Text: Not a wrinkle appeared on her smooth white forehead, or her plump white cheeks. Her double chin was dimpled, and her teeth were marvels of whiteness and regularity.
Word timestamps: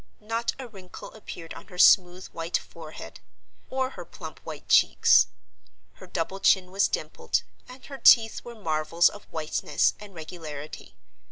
Not 0.19 0.53
a 0.57 0.67
wrinkle 0.67 1.13
appeared 1.13 1.53
on 1.53 1.67
her 1.67 1.77
smooth 1.77 2.25
white 2.29 2.57
forehead, 2.57 3.19
or 3.69 3.91
her 3.91 4.03
plump 4.03 4.39
white 4.39 4.67
cheeks. 4.67 5.27
Her 5.93 6.07
double 6.07 6.39
chin 6.39 6.71
was 6.71 6.87
dimpled, 6.87 7.43
and 7.69 7.85
her 7.85 7.99
teeth 7.99 8.43
were 8.43 8.55
marvels 8.55 9.09
of 9.09 9.25
whiteness 9.25 9.93
and 9.99 10.15
regularity. 10.15 10.95